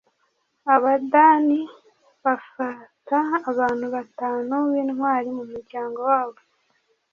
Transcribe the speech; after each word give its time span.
abadani 0.73 1.59
bafata 2.23 3.17
abantu 3.51 3.85
batanu 3.95 4.53
b'intwari 4.69 5.29
mu 5.37 5.43
muryango 5.51 5.99
wabo 6.09 6.39